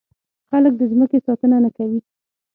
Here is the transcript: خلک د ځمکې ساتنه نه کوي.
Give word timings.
خلک 0.49 0.73
د 0.77 0.81
ځمکې 0.91 1.17
ساتنه 1.25 1.57
نه 1.65 1.69
کوي. 1.77 1.99